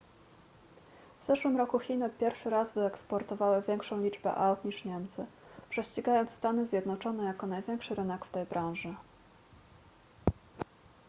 w 1.19 1.23
zeszłym 1.23 1.57
roku 1.57 1.79
chiny 1.79 2.09
pierwszy 2.09 2.49
raz 2.49 2.73
wyeksportowały 2.73 3.61
większą 3.61 4.01
liczbę 4.03 4.35
aut 4.35 4.65
niż 4.65 4.85
niemcy 4.85 5.25
prześcigając 5.69 6.31
stany 6.31 6.65
zjednoczone 6.65 7.23
jako 7.23 7.47
największy 7.47 7.95
rynek 7.95 8.25
w 8.25 8.31
tej 8.31 8.45
branży 8.45 8.95